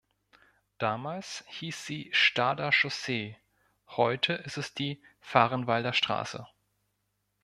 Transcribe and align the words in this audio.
Damals 0.79 1.43
hieß 1.47 1.85
sie 1.85 2.09
"Stader 2.11 2.71
Chaussee", 2.71 3.37
heute 3.89 4.33
ist 4.33 4.57
es 4.57 4.73
die 4.73 4.99
Vahrenwalder 5.21 5.93
Straße. 5.93 6.47